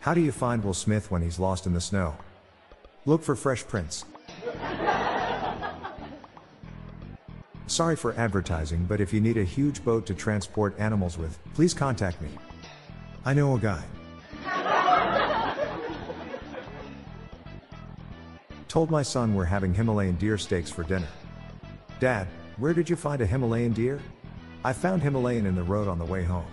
[0.00, 2.16] How do you find Will Smith when he's lost in the snow?
[3.04, 4.04] Look for fresh prints.
[7.66, 11.72] Sorry for advertising, but if you need a huge boat to transport animals with, please
[11.72, 12.28] contact me.
[13.24, 13.82] I know a guy.
[18.68, 21.08] Told my son we're having Himalayan deer steaks for dinner.
[22.00, 22.26] Dad,
[22.56, 24.00] where did you find a Himalayan deer?
[24.64, 26.46] I found Himalayan in the road on the way home.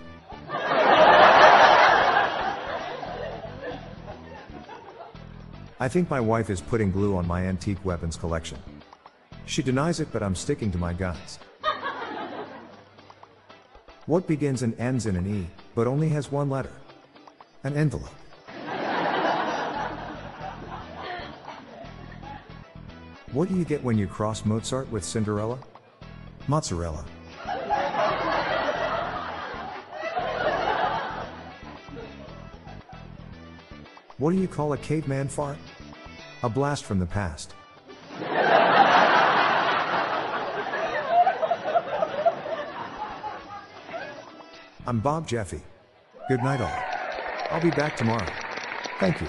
[5.81, 8.57] I think my wife is putting glue on my antique weapons collection.
[9.45, 11.39] She denies it, but I'm sticking to my guns.
[14.05, 16.73] What begins and ends in an E, but only has one letter?
[17.63, 18.09] An envelope.
[23.31, 25.59] What do you get when you cross Mozart with Cinderella?
[26.47, 27.05] Mozzarella.
[34.17, 35.55] What do you call a caveman fart?
[36.41, 37.53] A blast from the past.
[44.87, 45.61] I'm Bob Jeffy.
[46.29, 46.83] Good night, all.
[47.51, 48.25] I'll be back tomorrow.
[48.99, 49.27] Thank you.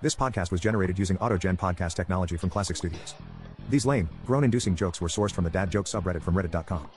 [0.00, 3.14] This podcast was generated using AutoGen podcast technology from Classic Studios.
[3.70, 6.88] These lame, groan inducing jokes were sourced from the Dad Joke subreddit from Reddit.com.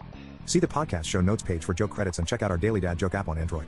[0.45, 2.97] See the podcast show notes page for joke credits and check out our daily dad
[2.97, 3.67] joke app on Android.